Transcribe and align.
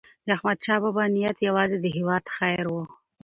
داحمدشاه 0.27 0.79
بابا 0.83 1.03
نیت 1.15 1.37
یوازې 1.47 1.77
د 1.79 1.85
هیواد 1.97 2.25
خیر 2.35 2.65
و. 2.69 2.75